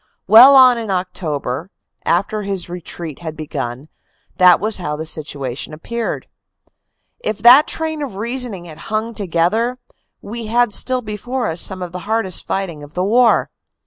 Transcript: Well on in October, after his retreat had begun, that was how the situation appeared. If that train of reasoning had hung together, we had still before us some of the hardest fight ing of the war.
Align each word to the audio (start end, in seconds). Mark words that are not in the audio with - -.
Well 0.25 0.55
on 0.55 0.79
in 0.79 0.89
October, 0.89 1.69
after 2.05 2.41
his 2.41 2.67
retreat 2.67 3.19
had 3.19 3.37
begun, 3.37 3.87
that 4.37 4.59
was 4.59 4.77
how 4.77 4.95
the 4.95 5.05
situation 5.05 5.73
appeared. 5.75 6.27
If 7.19 7.37
that 7.43 7.67
train 7.67 8.01
of 8.01 8.15
reasoning 8.15 8.65
had 8.65 8.79
hung 8.89 9.13
together, 9.13 9.77
we 10.19 10.47
had 10.47 10.73
still 10.73 11.03
before 11.03 11.45
us 11.49 11.61
some 11.61 11.83
of 11.83 11.91
the 11.91 11.99
hardest 12.09 12.47
fight 12.47 12.71
ing 12.71 12.81
of 12.81 12.95
the 12.95 13.03
war. 13.03 13.51